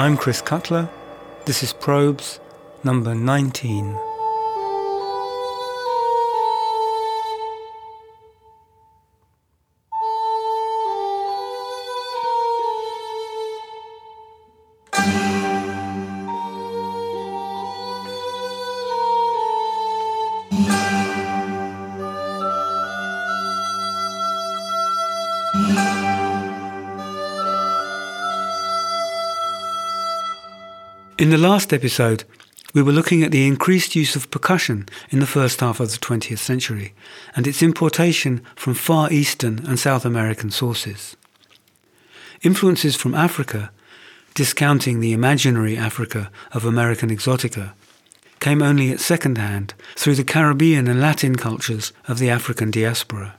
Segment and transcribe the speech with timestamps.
[0.00, 0.88] I'm Chris Cutler.
[1.44, 2.40] This is Probes
[2.82, 3.98] number 19.
[31.30, 32.24] In the last episode,
[32.74, 35.96] we were looking at the increased use of percussion in the first half of the
[35.96, 36.92] 20th century
[37.36, 41.16] and its importation from Far Eastern and South American sources.
[42.42, 43.70] Influences from Africa,
[44.34, 47.74] discounting the imaginary Africa of American exotica,
[48.40, 53.36] came only at second hand through the Caribbean and Latin cultures of the African diaspora.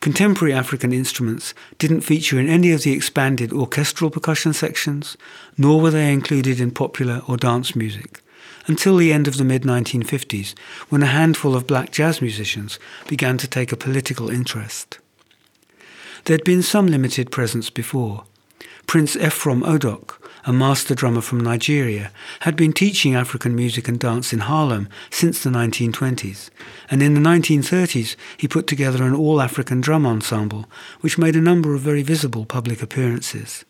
[0.00, 5.14] Contemporary African instruments didn't feature in any of the expanded orchestral percussion sections,
[5.58, 8.22] nor were they included in popular or dance music,
[8.66, 10.54] until the end of the mid 1950s,
[10.88, 14.98] when a handful of black jazz musicians began to take a political interest.
[16.24, 18.24] There'd been some limited presence before.
[18.86, 22.10] Prince Ephraim Odoh a master drummer from Nigeria,
[22.40, 26.50] had been teaching African music and dance in Harlem since the 1920s,
[26.90, 30.66] and in the 1930s he put together an all African drum ensemble,
[31.00, 33.64] which made a number of very visible public appearances.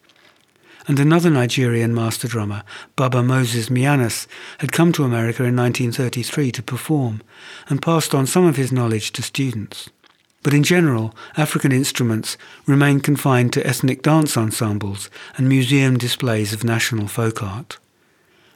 [0.87, 2.63] And another Nigerian master drummer,
[2.97, 4.27] Baba Moses Mianas,
[4.59, 7.23] had come to America in 1933 to perform,
[7.69, 9.91] and passed on some of his knowledge to students.
[10.43, 16.65] But in general, African instruments remain confined to ethnic dance ensembles and museum displays of
[16.65, 17.79] national folk art.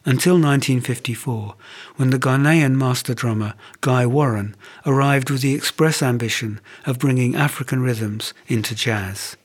[0.07, 1.55] Until 1954,
[1.97, 4.55] when the Ghanaian master drummer Guy Warren
[4.85, 9.37] arrived with the express ambition of bringing African rhythms into jazz.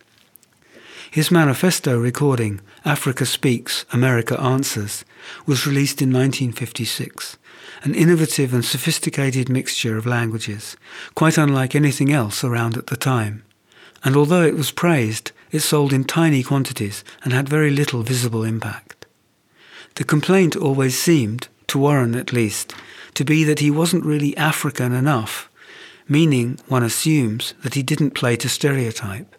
[1.11, 5.03] His manifesto recording, Africa Speaks, America Answers,
[5.45, 7.37] was released in 1956
[7.83, 10.75] an innovative and sophisticated mixture of languages,
[11.15, 13.43] quite unlike anything else around at the time.
[14.03, 18.43] And although it was praised, it sold in tiny quantities and had very little visible
[18.43, 19.05] impact.
[19.95, 22.73] The complaint always seemed, to Warren at least,
[23.15, 25.49] to be that he wasn't really African enough,
[26.07, 29.35] meaning, one assumes, that he didn't play to stereotype.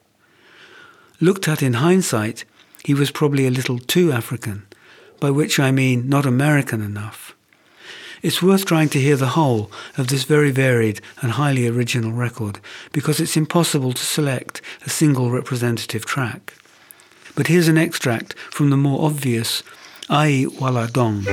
[1.20, 2.44] Looked at in hindsight,
[2.84, 4.66] he was probably a little too African,
[5.18, 7.34] by which I mean not American enough.
[8.22, 12.60] It's worth trying to hear the whole of this very varied and highly original record
[12.92, 16.52] because it's impossible to select a single representative track.
[17.34, 19.62] But here's an extract from the more obvious
[20.10, 21.24] Ai Wala Dong.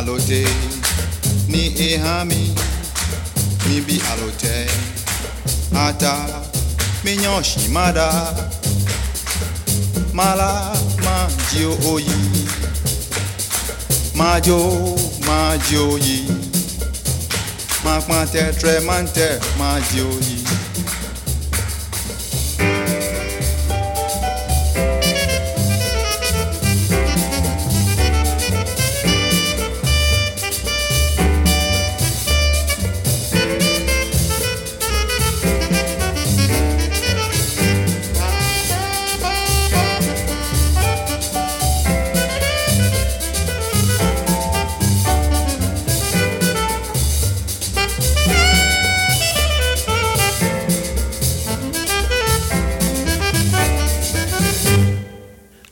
[0.00, 0.44] alòde
[1.52, 2.28] ni ehan
[3.66, 4.56] mi bi àlòtẹ
[5.86, 6.14] ata
[7.04, 8.08] míyàn sì má da
[10.18, 10.52] mala
[11.04, 11.16] má
[11.50, 11.62] jí
[11.92, 12.18] oyì
[14.18, 14.60] má jó
[15.26, 16.18] má jí oyì
[17.84, 19.28] má pọn tẹtrẹ má tẹ
[19.58, 20.39] má jí oyì.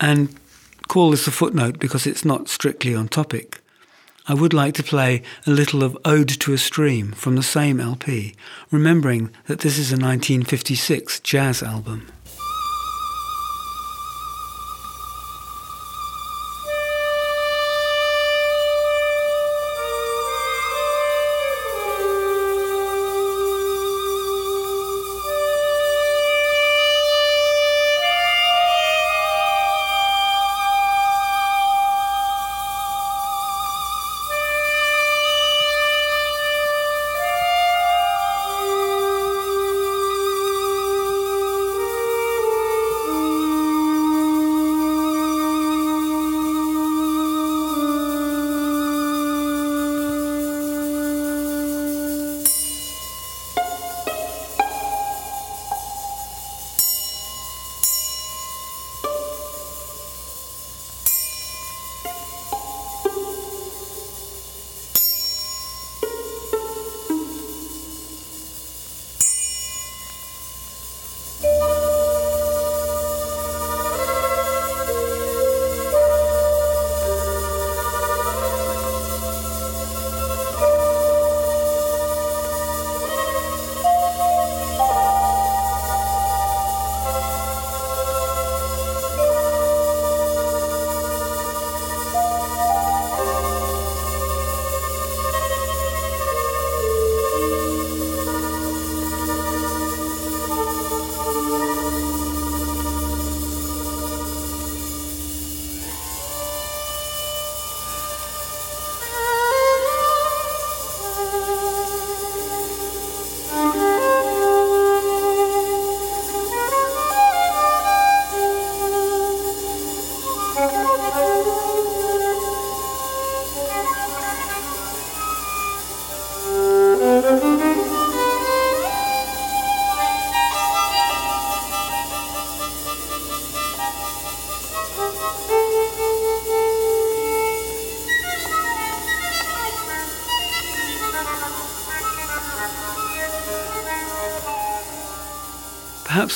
[0.09, 0.35] And
[0.89, 3.61] call this a footnote because it's not strictly on topic.
[4.27, 7.79] I would like to play a little of Ode to a Stream from the same
[7.79, 8.35] LP,
[8.71, 12.07] remembering that this is a 1956 jazz album.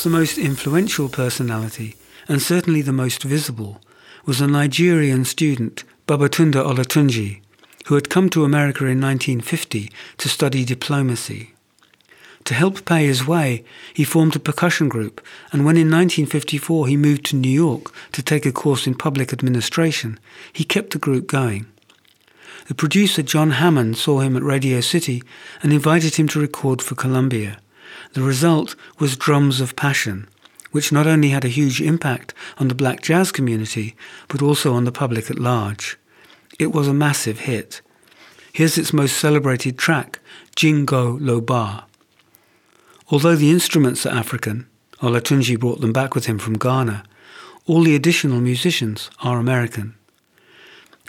[0.03, 1.95] The most influential personality,
[2.27, 3.81] and certainly the most visible,
[4.27, 7.41] was a Nigerian student, Babatunde Olatunji,
[7.87, 11.55] who had come to America in 1950 to study diplomacy.
[12.47, 13.65] To help pay his way,
[13.95, 18.25] he formed a percussion group, and when in 1954 he moved to New York to
[18.25, 20.19] take a course in public administration,
[20.53, 21.67] he kept the group going.
[22.67, 25.23] The producer John Hammond saw him at Radio City
[25.63, 27.62] and invited him to record for Columbia.
[28.15, 30.29] The result was Drums of Passion,
[30.71, 33.97] which not only had a huge impact on the black jazz community,
[34.29, 35.99] but also on the public at large.
[36.59, 37.81] It was a massive hit.
[38.53, 40.21] Here's its most celebrated track,
[40.55, 41.85] Jingo Loba.
[43.09, 44.67] Although the instruments are African,
[45.01, 47.05] Olatunji brought them back with him from Ghana,
[47.67, 49.95] all the additional musicians are American.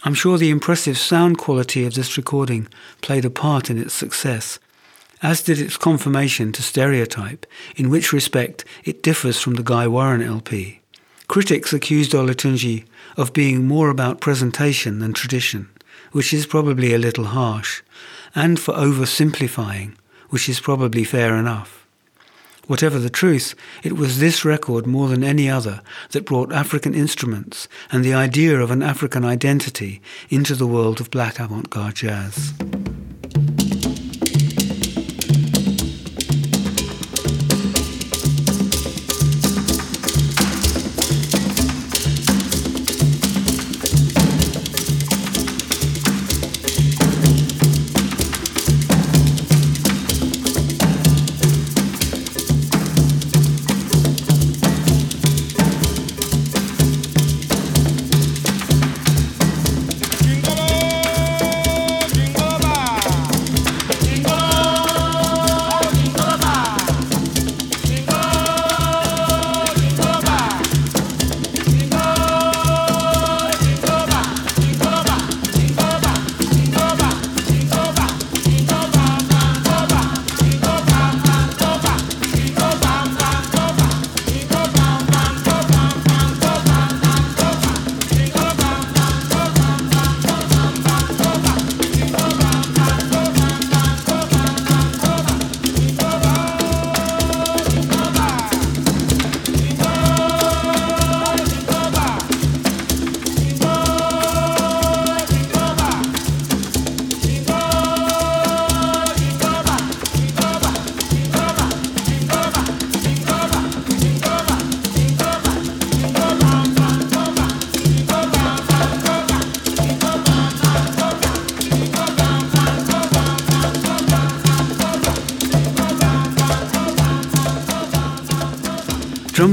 [0.05, 2.67] I'm sure the impressive sound quality of this recording
[3.01, 4.59] played a part in its success,
[5.23, 7.47] as did its confirmation to stereotype,
[7.77, 10.81] in which respect it differs from the Guy Warren LP.
[11.27, 12.85] Critics accused Olatunji
[13.15, 15.69] of being more about presentation than tradition,
[16.11, 17.81] which is probably a little harsh,
[18.35, 19.95] and for oversimplifying,
[20.29, 21.87] which is probably fair enough.
[22.67, 27.67] Whatever the truth, it was this record more than any other that brought African instruments
[27.91, 32.53] and the idea of an African identity into the world of black avant-garde jazz.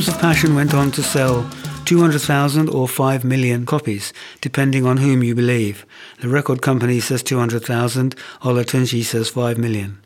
[0.01, 1.47] Drums of Passion went on to sell
[1.85, 5.85] 200,000 or 5 million copies, depending on whom you believe.
[6.21, 10.01] The record company says 200,000, Olatunji says 5 million.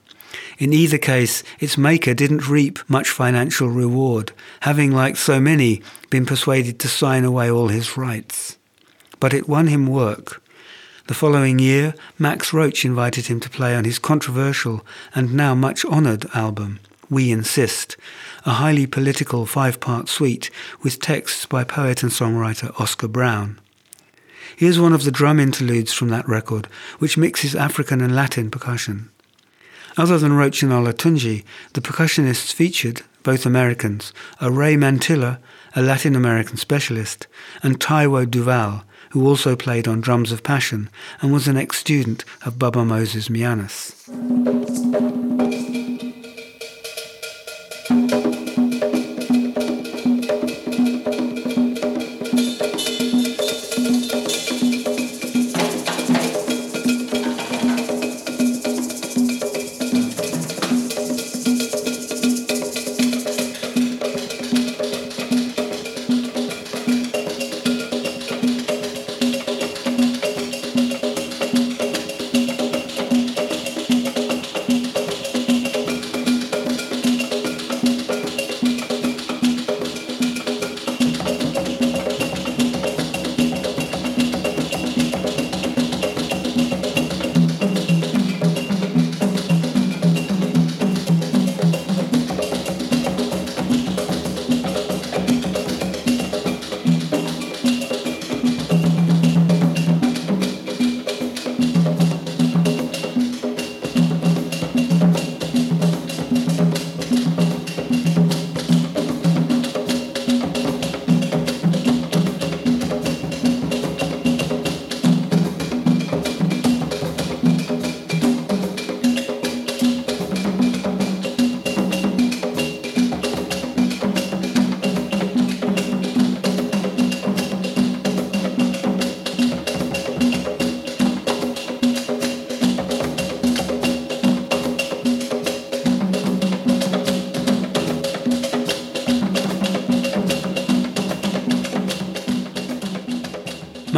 [0.59, 4.33] In either case, its maker didn't reap much financial reward,
[4.63, 8.59] having, like so many, been persuaded to sign away all his rights.
[9.21, 10.43] But it won him work.
[11.07, 14.85] The following year, Max Roach invited him to play on his controversial
[15.15, 17.97] and now much honoured album, We Insist,
[18.47, 20.51] a highly political five part suite
[20.83, 23.59] with texts by poet and songwriter Oscar Brown.
[24.57, 26.67] Here's one of the drum interludes from that record,
[26.99, 29.11] which mixes African and Latin percussion.
[29.97, 35.39] Other than Roach and Olatunji, the percussionists featured, both Americans, are Ray Mantilla,
[35.75, 37.27] a Latin American specialist,
[37.63, 42.59] and Taiwo Duval, who also played on Drums of Passion and was an ex-student of
[42.59, 44.53] Baba Moses Mianis.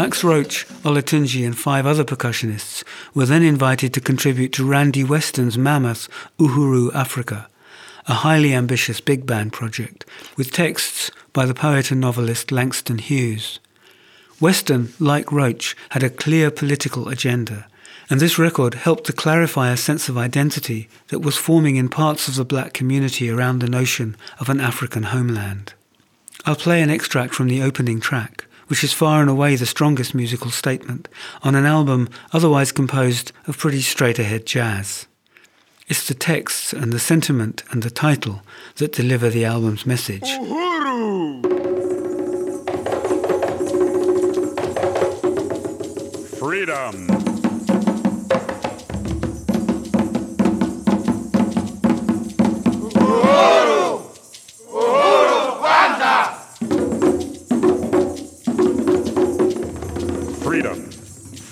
[0.07, 5.59] Max Roach, Olatunji and five other percussionists were then invited to contribute to Randy Weston's
[5.59, 6.09] mammoth
[6.39, 7.49] Uhuru Africa,
[8.07, 10.05] a highly ambitious big band project
[10.37, 13.59] with texts by the poet and novelist Langston Hughes.
[14.39, 17.67] Weston, like Roach, had a clear political agenda,
[18.09, 22.29] and this record helped to clarify a sense of identity that was forming in parts
[22.29, 25.75] of the black community around the notion of an African homeland.
[26.45, 30.15] I'll play an extract from the opening track which is far and away the strongest
[30.15, 31.09] musical statement
[31.43, 35.07] on an album otherwise composed of pretty straight ahead jazz.
[35.89, 38.43] It's the texts and the sentiment and the title
[38.77, 40.23] that deliver the album's message.
[40.23, 41.67] Uhuru!
[46.39, 47.26] Freedom!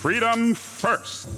[0.05, 1.29] Freedom first.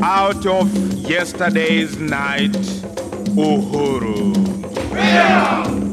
[0.00, 2.50] out of yesterday's night,
[3.36, 4.34] Uhuru.
[4.90, 5.92] Freedom!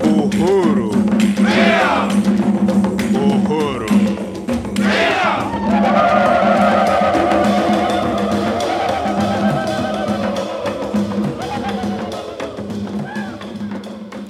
[0.00, 0.92] Uhuru.
[1.34, 2.10] Freedom!
[3.14, 3.88] Uhuru.
[4.76, 5.52] Freedom!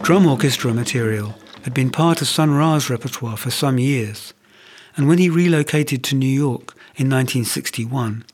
[0.02, 4.32] Drum orchestra material had been part of Sun Ra's repertoire for some years,
[4.96, 8.24] and when he relocated to New York in 1961,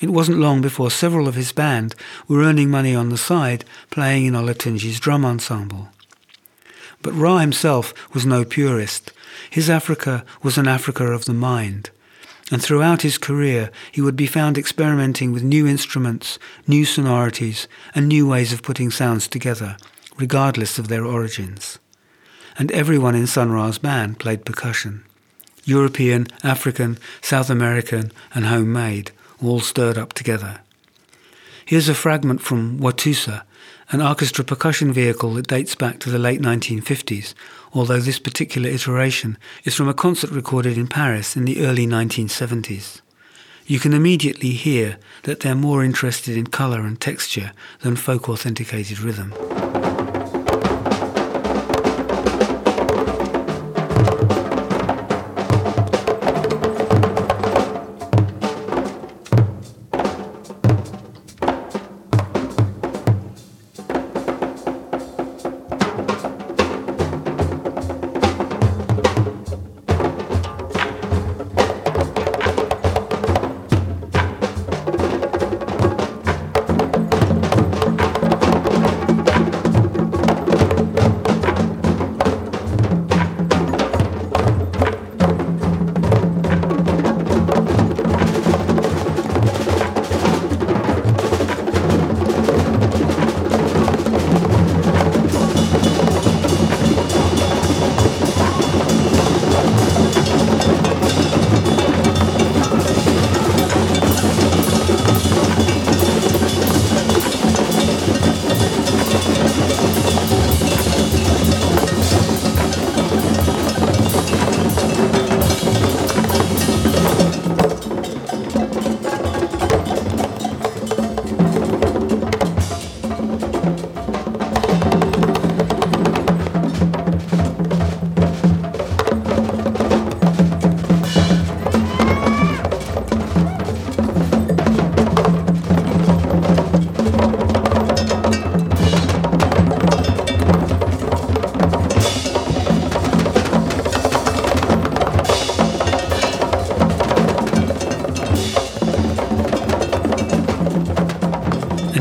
[0.00, 1.94] it wasn't long before several of his band
[2.28, 5.88] were earning money on the side playing in Olatunji's drum ensemble.
[7.02, 9.12] But Ra himself was no purist.
[9.48, 11.90] His Africa was an Africa of the mind.
[12.50, 18.06] And throughout his career, he would be found experimenting with new instruments, new sonorities, and
[18.06, 19.76] new ways of putting sounds together,
[20.16, 21.78] regardless of their origins.
[22.58, 25.04] And everyone in Sun Ra's band played percussion.
[25.64, 29.10] European, African, South American, and homemade
[29.42, 30.60] all stirred up together.
[31.64, 33.42] Here's a fragment from Watusa,
[33.90, 37.34] an orchestra percussion vehicle that dates back to the late 1950s,
[37.72, 43.00] although this particular iteration is from a concert recorded in Paris in the early 1970s.
[43.66, 49.00] You can immediately hear that they're more interested in colour and texture than folk authenticated
[49.00, 49.34] rhythm.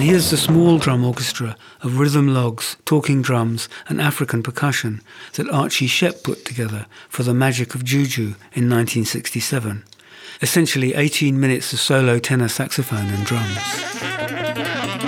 [0.06, 5.02] Here's the small drum orchestra of rhythm logs, talking drums, and African percussion
[5.34, 9.84] that Archie Shepp put together for The Magic of Juju in 1967.
[10.44, 15.05] Essentially 18 minutes of solo tenor saxophone and drums.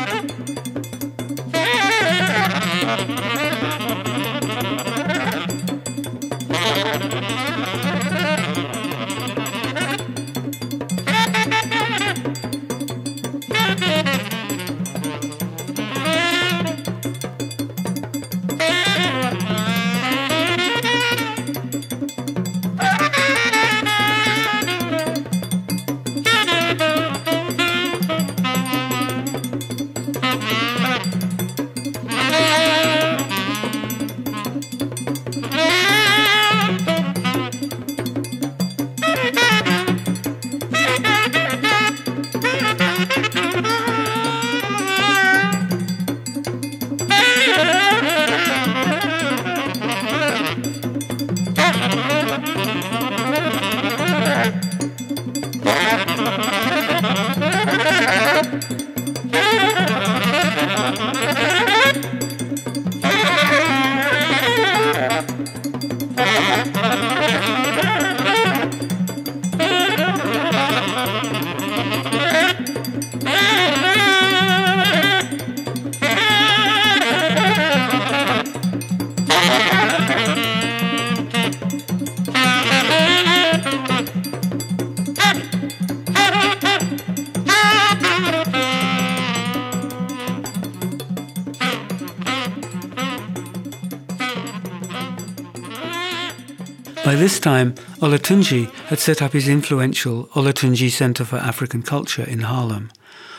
[97.17, 102.91] This time, Olatunji had set up his influential Olatunji Center for African Culture in Harlem,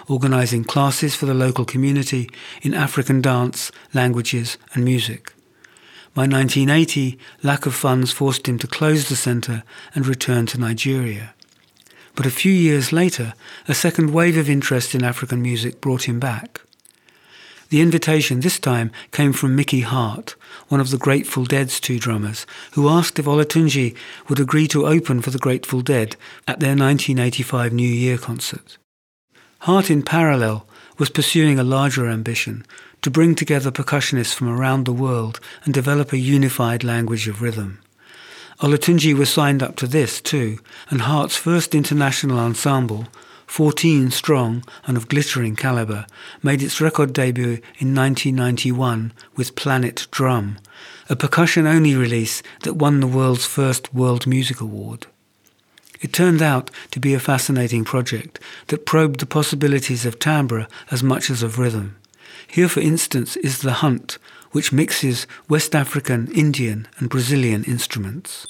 [0.08, 2.28] organizing classes for the local community
[2.62, 5.32] in African dance, languages, and music.
[6.14, 9.62] By 1980, lack of funds forced him to close the center
[9.94, 11.34] and return to Nigeria.
[12.16, 13.34] But a few years later,
[13.68, 16.62] a second wave of interest in African music brought him back.
[17.68, 20.34] The invitation this time came from Mickey Hart,
[20.68, 23.96] one of the Grateful Dead's two drummers, who asked if Olatunji
[24.28, 28.78] would agree to open for the Grateful Dead at their 1985 New Year concert.
[29.60, 30.66] Hart, in parallel,
[30.98, 32.64] was pursuing a larger ambition
[33.02, 37.80] to bring together percussionists from around the world and develop a unified language of rhythm.
[38.60, 40.58] Olatunji was signed up to this too,
[40.90, 43.06] and Hart's first international ensemble,
[43.48, 46.06] 14 strong and of glittering caliber,
[46.42, 50.58] made its record debut in 1991 with Planet Drum,
[51.08, 55.06] a percussion-only release that won the world's first World Music Award.
[56.00, 61.02] It turned out to be a fascinating project that probed the possibilities of timbre as
[61.02, 61.96] much as of rhythm.
[62.46, 64.18] Here, for instance, is The Hunt,
[64.52, 68.46] which mixes West African, Indian, and Brazilian instruments.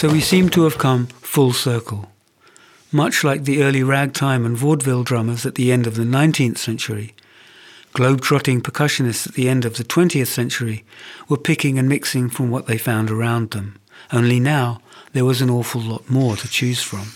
[0.00, 2.10] So we seem to have come full circle.
[2.90, 7.14] Much like the early ragtime and vaudeville drummers at the end of the 19th century,
[7.92, 10.86] globe-trotting percussionists at the end of the 20th century
[11.28, 13.78] were picking and mixing from what they found around them.
[14.10, 14.80] Only now
[15.12, 17.08] there was an awful lot more to choose from.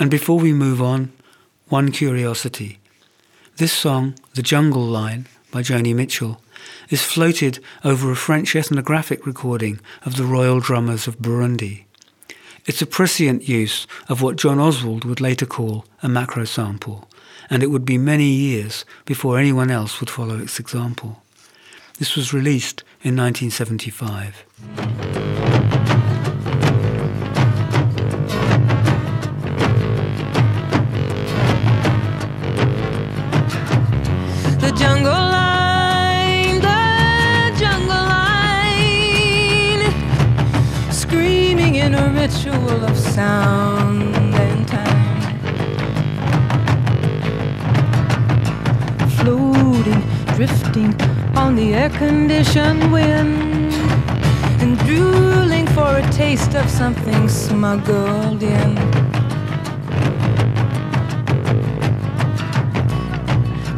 [0.00, 1.12] And before we move on,
[1.68, 2.78] one curiosity.
[3.58, 6.40] This song, The Jungle Line, by Joni Mitchell,
[6.88, 11.84] is floated over a French ethnographic recording of the royal drummers of Burundi.
[12.64, 17.08] It's a prescient use of what John Oswald would later call a macro sample,
[17.50, 21.22] and it would be many years before anyone else would follow its example.
[21.98, 24.44] This was released in 1975.
[34.60, 35.21] The jungle
[42.32, 45.38] ritual of sound and time,
[49.16, 50.02] floating,
[50.34, 50.94] drifting
[51.36, 53.74] on the air-conditioned wind,
[54.62, 58.76] and drooling for a taste of something smuggled in.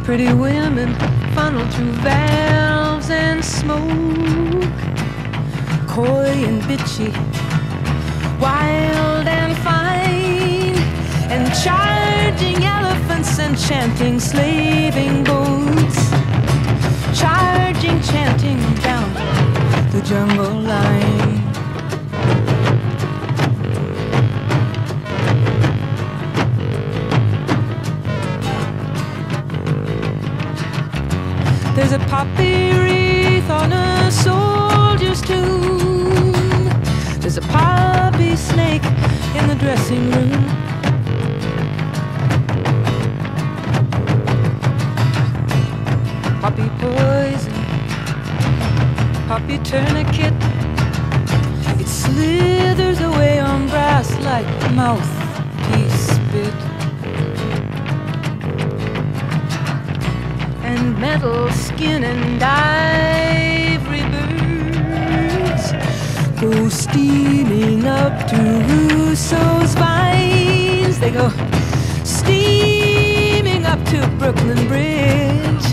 [0.05, 0.95] Pretty women
[1.33, 3.83] funneled through valves and smoke,
[5.87, 7.11] coy and bitchy,
[8.39, 10.75] wild and fine,
[11.31, 16.09] and charging elephants and chanting slaving boats,
[17.19, 19.13] charging, chanting down
[19.91, 21.41] the jungle line.
[31.75, 32.74] There's a poppy
[37.35, 38.85] There's a poppy snake
[39.35, 40.31] in the dressing room.
[46.39, 47.53] Poppy poison,
[49.27, 50.33] poppy tourniquet.
[51.77, 56.53] It slithers away on brass like mouthpiece spit.
[60.63, 63.54] And metal skin and birds
[66.51, 70.99] go steaming up to Rousseau's vines.
[70.99, 71.29] They go
[72.03, 75.65] steaming up to Brooklyn Bridge.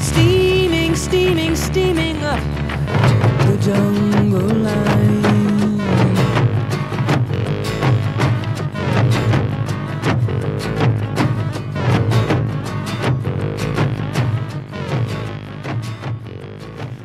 [0.00, 2.42] Steaming, steaming, steaming up
[3.46, 4.03] the jungle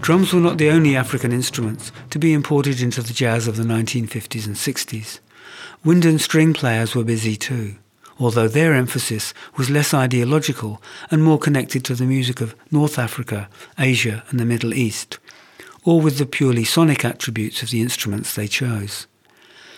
[0.09, 3.63] Drums were not the only African instruments to be imported into the jazz of the
[3.63, 5.19] 1950s and 60s.
[5.85, 7.75] Wind and string players were busy too,
[8.17, 13.49] although their emphasis was less ideological and more connected to the music of North Africa,
[13.77, 15.19] Asia, and the Middle East,
[15.83, 19.05] or with the purely sonic attributes of the instruments they chose.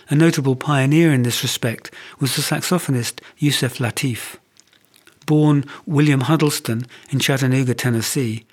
[0.10, 4.38] A notable pioneer in this respect was the saxophonist Yusef Lateef.
[5.26, 8.46] Born William Huddleston in Chattanooga, Tennessee,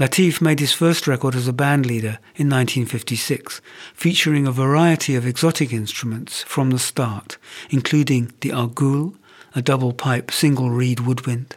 [0.00, 3.60] Lateef made his first record as a bandleader in 1956,
[3.92, 7.36] featuring a variety of exotic instruments from the start,
[7.68, 9.14] including the argul,
[9.54, 11.54] a double pipe single reed woodwind,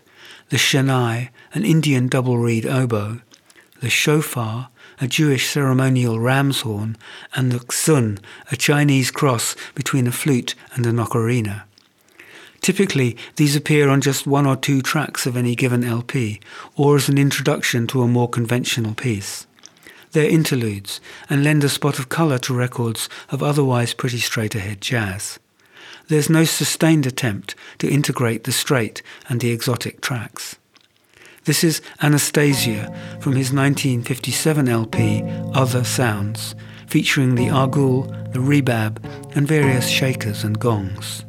[0.50, 3.22] the shenai, an Indian double reed oboe,
[3.80, 4.68] the shofar,
[5.00, 6.98] a Jewish ceremonial ram's horn,
[7.34, 8.20] and the xun,
[8.52, 11.64] a Chinese cross between a flute and an ocarina.
[12.64, 16.40] Typically, these appear on just one or two tracks of any given LP,
[16.78, 19.46] or as an introduction to a more conventional piece.
[20.14, 24.80] They're interludes and lend a spot of colour to records of otherwise pretty straight ahead
[24.80, 25.40] jazz.
[26.08, 30.56] There's no sustained attempt to integrate the straight and the exotic tracks.
[31.44, 32.86] This is Anastasia
[33.20, 35.22] from his 1957 LP
[35.54, 36.56] Other Sounds,
[36.88, 39.04] featuring the argul, the rebab,
[39.36, 41.26] and various shakers and gongs.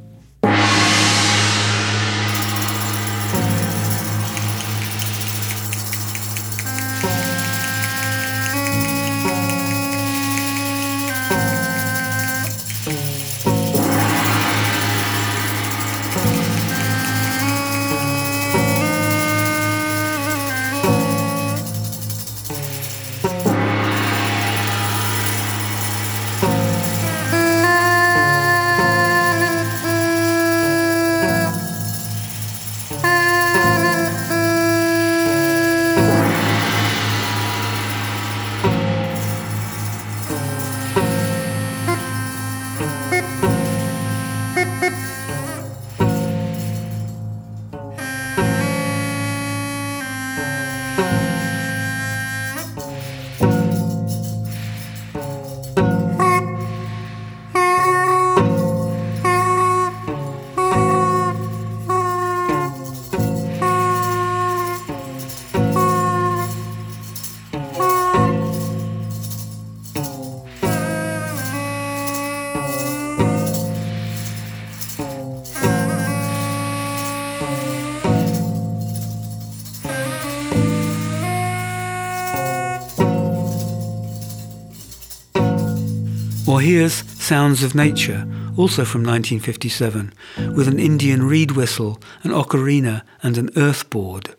[87.24, 90.12] Sounds of Nature, also from 1957,
[90.54, 94.34] with an Indian reed whistle, an ocarina, and an earth board.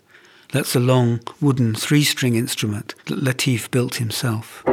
[0.51, 4.63] That's a long wooden three string instrument that Lateef built himself.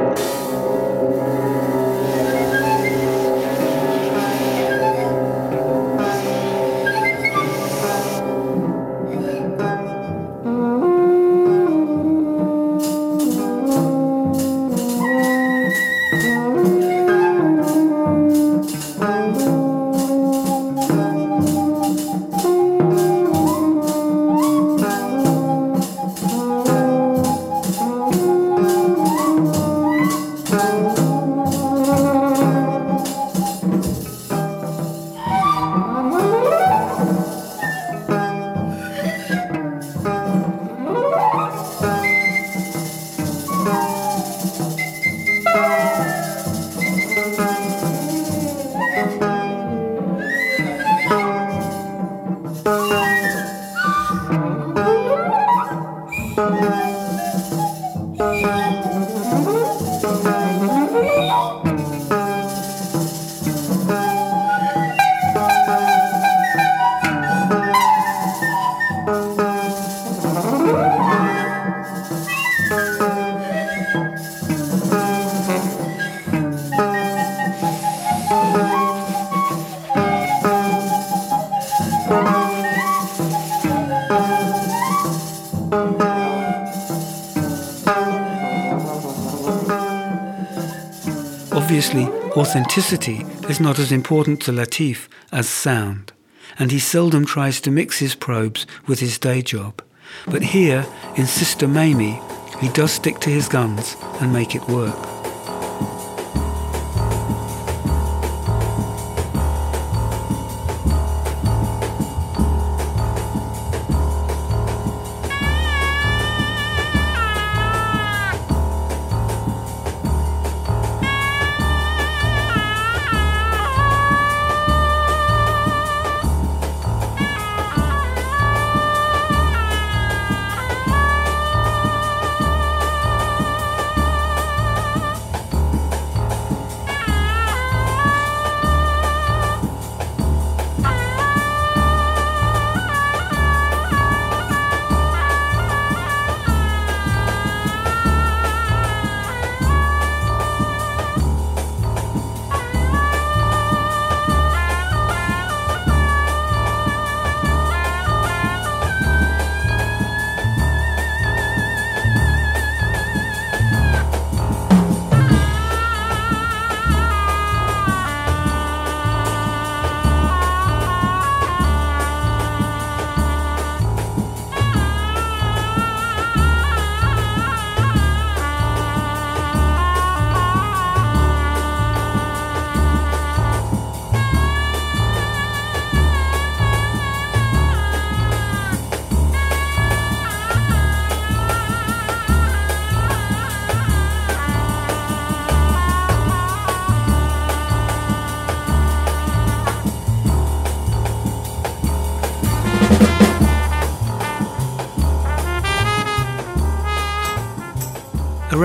[91.55, 96.11] Obviously, authenticity is not as important to Lateef as sound,
[96.59, 99.83] and he seldom tries to mix his probes with his day job.
[100.27, 100.87] But here,
[101.17, 102.21] in Sister Mamie,
[102.59, 105.12] he does stick to his guns and make it work.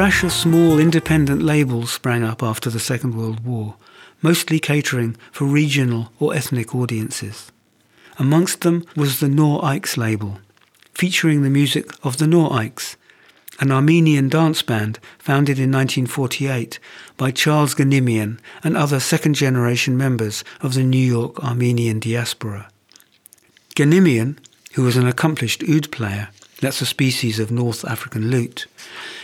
[0.08, 3.76] Rash of small independent labels sprang up after the Second World War,
[4.22, 7.52] mostly catering for regional or ethnic audiences.
[8.18, 10.40] Amongst them was the Nor Ikes label,
[10.94, 12.96] featuring the music of the Nor Ikes,
[13.60, 16.80] an Armenian dance band founded in 1948
[17.18, 22.70] by Charles Ganimian and other second generation members of the New York Armenian diaspora.
[23.76, 24.38] Ganimian,
[24.76, 28.66] who was an accomplished oud player, that's a species of North African lute,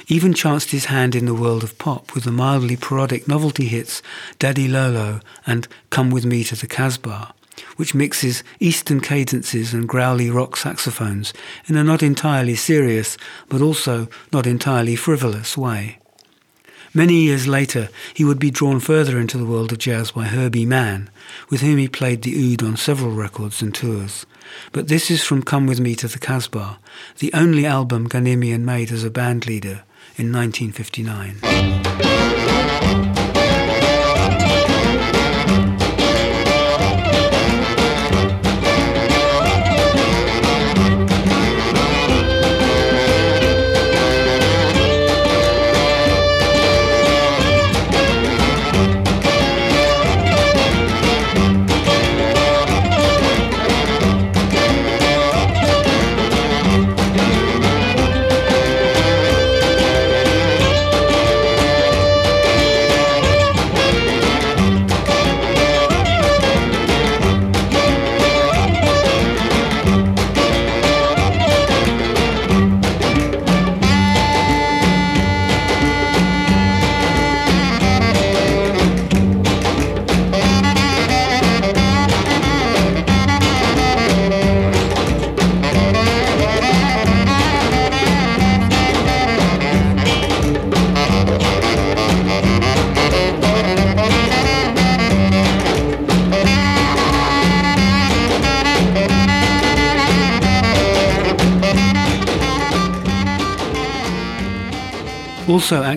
[0.08, 4.02] even chanced his hand in the world of pop with the mildly parodic novelty hits
[4.39, 7.34] Daddy Lolo and Come With Me to the Casbah,
[7.76, 11.34] which mixes Eastern cadences and growly rock saxophones
[11.65, 13.17] in a not entirely serious
[13.50, 15.98] but also not entirely frivolous way.
[16.95, 20.67] Many years later, he would be drawn further into the world of jazz by Herbie
[20.67, 21.10] Mann,
[21.49, 24.27] with whom he played the oud on several records and tours.
[24.71, 26.77] But this is from Come With Me to the Casbah,
[27.17, 29.82] the only album Ganimian made as a band leader
[30.17, 32.12] in 1959.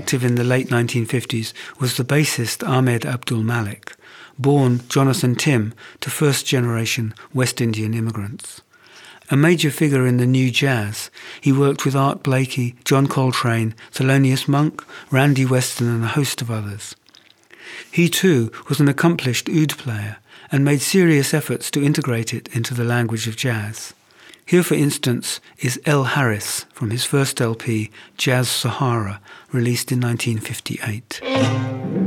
[0.07, 3.96] Active in the late 1950s was the bassist Ahmed Abdul Malik,
[4.38, 8.62] born Jonathan Tim to first generation West Indian immigrants.
[9.32, 14.46] A major figure in the new jazz, he worked with Art Blakey, John Coltrane, Thelonious
[14.46, 16.94] Monk, Randy Weston, and a host of others.
[17.90, 20.18] He too was an accomplished oud player
[20.52, 23.92] and made serious efforts to integrate it into the language of jazz.
[24.47, 29.20] Here, for instance, is El Haris from his first LP, Jazz Sahara,
[29.51, 32.05] released in 1958.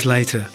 [0.00, 0.46] Years later,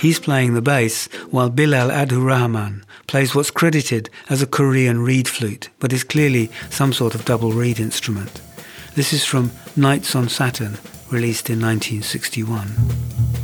[0.00, 5.68] he's playing the bass while Bilal Abdurrahman plays what's credited as a Korean reed flute,
[5.78, 8.40] but is clearly some sort of double reed instrument.
[8.94, 10.78] This is from Nights on Saturn,
[11.10, 13.43] released in 1961.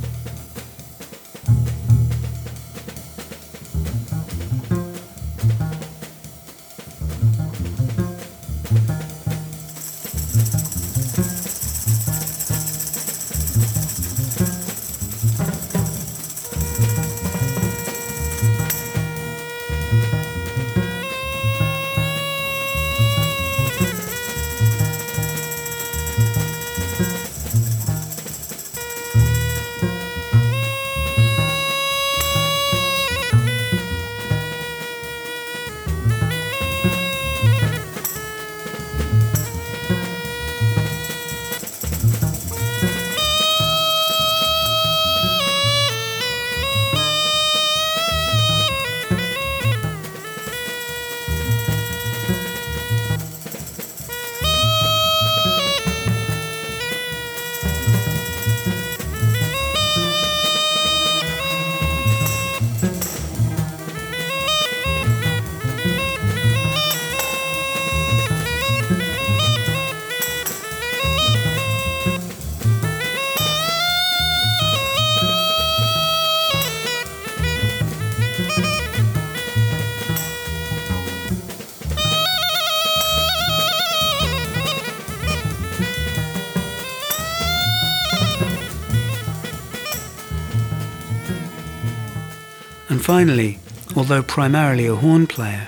[93.11, 93.59] Finally,
[93.97, 95.67] although primarily a horn player,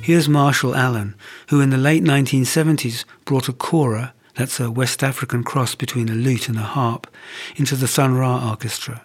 [0.00, 1.12] here's Marshall Allen,
[1.48, 6.14] who in the late 1970s brought a kora, that's a West African cross between a
[6.14, 7.12] lute and a harp,
[7.56, 9.02] into the Sun Ra Orchestra.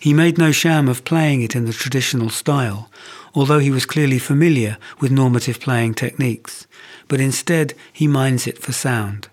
[0.00, 2.90] He made no sham of playing it in the traditional style,
[3.36, 6.66] although he was clearly familiar with normative playing techniques,
[7.06, 9.28] but instead he mines it for sound.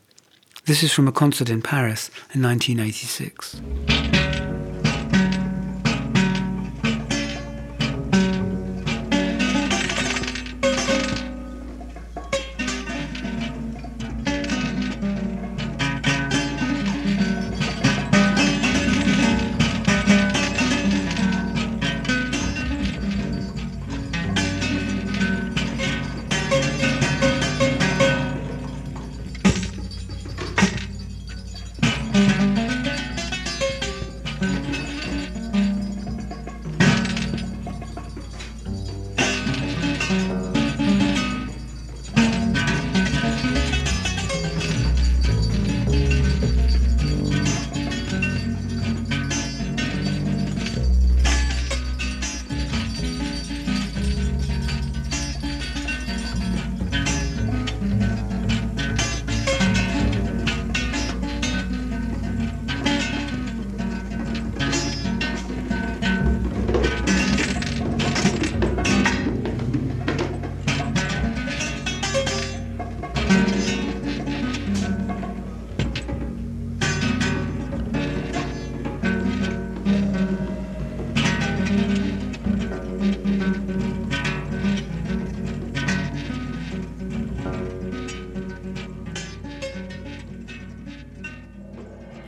[0.65, 4.26] This is from a concert in Paris in 1986.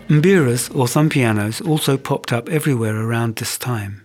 [0.09, 4.03] Mbiras or thumb pianos also popped up everywhere around this time.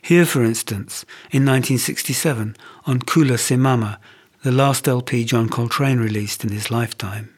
[0.00, 2.56] Here, for instance, in 1967
[2.86, 4.00] on Kulu Sé Mama,
[4.42, 7.28] the last LP John Coltrane released in his lifetime.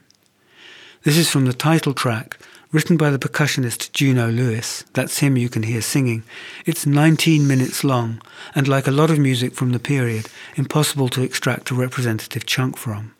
[1.02, 2.38] This is from the title track,
[2.70, 4.84] written by the percussionist Juno Lewis.
[4.92, 6.22] That's him you can hear singing.
[6.64, 8.22] It's 19 minutes long,
[8.54, 12.76] and like a lot of music from the period, impossible to extract a representative chunk
[12.76, 13.16] from.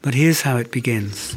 [0.00, 1.36] But here's how it begins.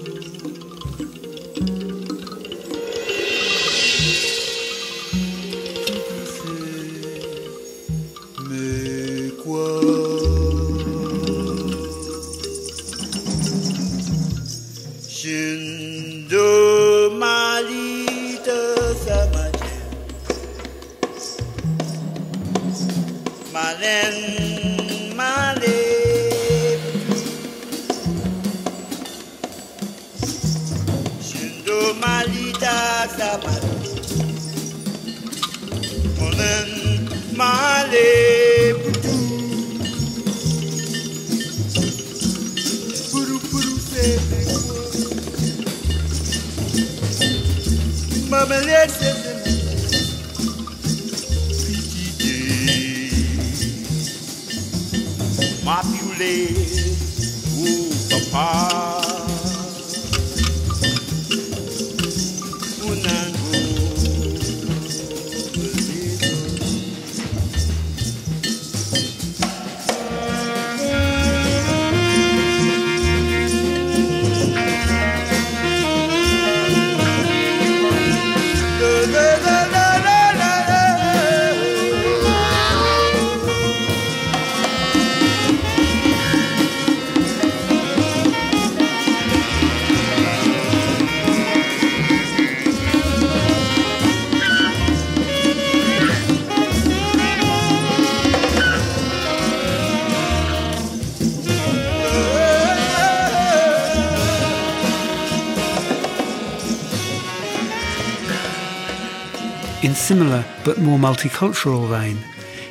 [109.91, 112.15] In similar but more multicultural vein,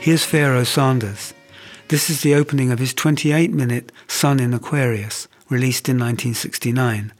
[0.01, 1.35] here's Pharoah Sanders.
[1.89, 7.13] This is the opening of his 28-minute Sun in Aquarius, released in 1969,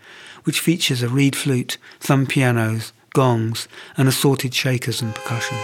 [0.45, 5.59] which features a reed flute, thumb pianos, gongs, and assorted shakers and percussion.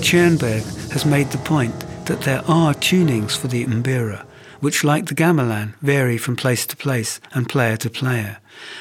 [0.00, 4.24] Per Tjernberg has made the point that there are tunings for the mbira,
[4.60, 8.38] which like the gamelan vary from place to place and player to player.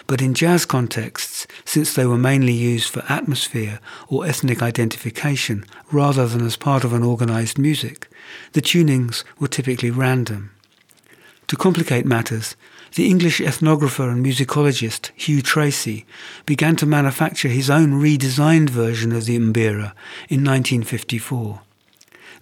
[0.07, 6.25] But in jazz contexts, since they were mainly used for atmosphere or ethnic identification rather
[6.25, 8.07] than as part of an organized music,
[8.53, 10.51] the tunings were typically random.
[11.47, 12.55] To complicate matters,
[12.95, 16.05] the English ethnographer and musicologist Hugh Tracey
[16.45, 19.93] began to manufacture his own redesigned version of the mbira
[20.27, 21.61] in 1954.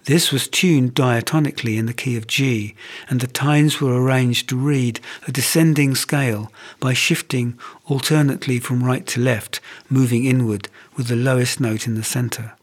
[0.04, 2.74] This was tuned diatonically in the key of G,
[3.10, 9.06] and the tines were arranged to read a descending scale by shifting alternately from right
[9.08, 12.54] to left, moving inward with the lowest note in the center.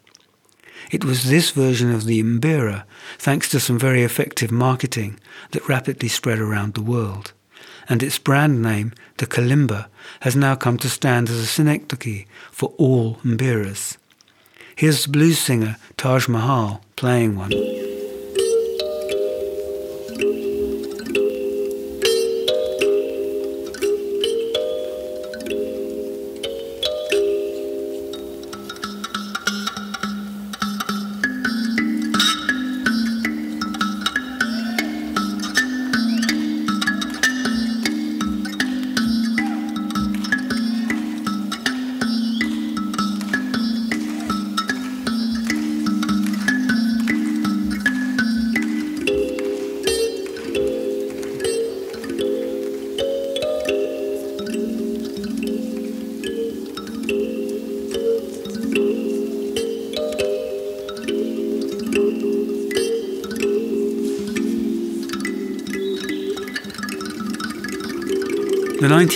[0.90, 2.84] It was this version of the mbira,
[3.20, 5.20] thanks to some very effective marketing,
[5.52, 7.34] that rapidly spread around the world
[7.88, 9.88] and its brand name, the kalimba,
[10.22, 13.98] has now come to stand as a synecdoche for all mbiras.
[14.76, 17.85] Here's blues singer Taj Mahal playing one.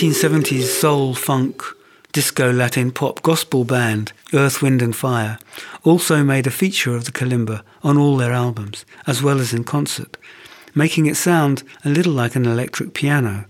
[0.00, 1.62] 1970s soul, funk,
[2.12, 5.38] disco, Latin pop gospel band Earth, Wind and Fire
[5.84, 9.62] also made a feature of the kalimba on all their albums, as well as in
[9.62, 10.16] concert,
[10.74, 13.44] making it sound a little like an electric piano.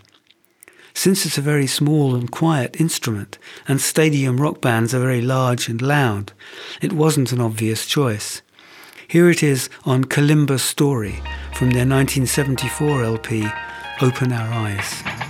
[0.92, 3.38] Since it's a very small and quiet instrument,
[3.68, 6.32] and stadium rock bands are very large and loud,
[6.82, 8.42] it wasn't an obvious choice.
[9.07, 11.22] Here it is on Kalimba Story
[11.55, 13.46] from their 1974 LP,
[14.03, 15.30] Open Our Eyes.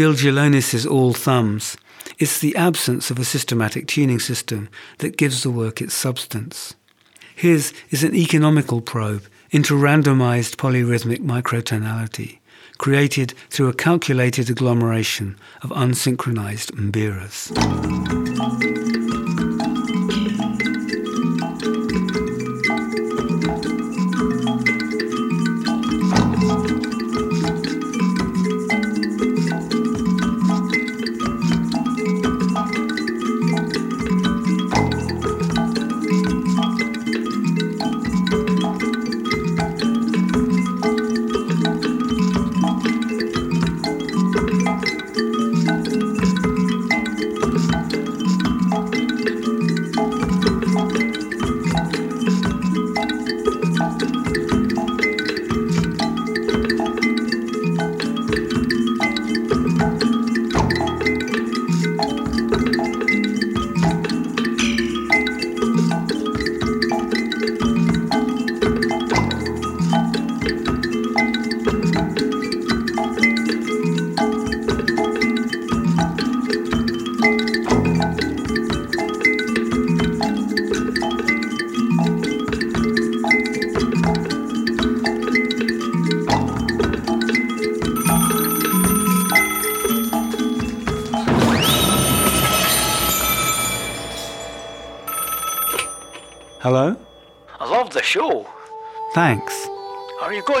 [0.00, 1.76] Bill Gilonis's All Thumbs,
[2.18, 6.74] it's the absence of a systematic tuning system that gives the work its substance.
[7.36, 12.38] His is an economical probe into randomized polyrhythmic microtonality,
[12.78, 17.50] created through a calculated agglomeration of unsynchronized mbiras.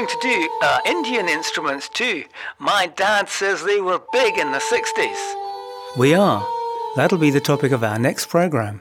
[0.00, 2.24] Going to do uh, Indian instruments too?
[2.58, 5.98] My dad says they were big in the 60s.
[5.98, 6.46] We are.
[6.96, 8.80] That'll be the topic of our next program.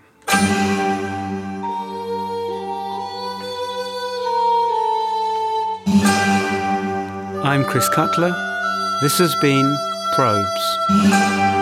[7.44, 8.32] I'm Chris Cutler.
[9.02, 9.76] This has been
[10.14, 11.59] Probes.